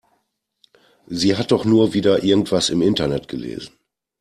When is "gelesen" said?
3.27-3.77